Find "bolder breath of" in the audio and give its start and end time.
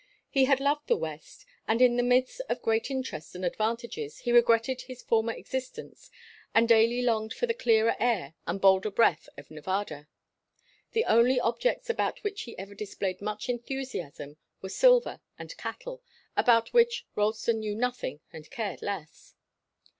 8.59-9.51